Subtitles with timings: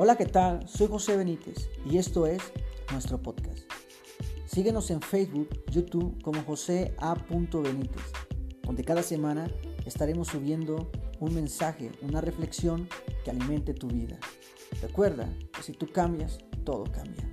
[0.00, 0.68] Hola, ¿qué tal?
[0.68, 2.40] Soy José Benítez y esto es
[2.92, 3.68] nuestro podcast.
[4.46, 7.16] Síguenos en Facebook, YouTube como José A.
[7.28, 8.04] Benítez,
[8.62, 9.50] donde cada semana
[9.86, 10.88] estaremos subiendo
[11.18, 12.88] un mensaje, una reflexión
[13.24, 14.20] que alimente tu vida.
[14.80, 17.27] Recuerda que si tú cambias, todo cambia.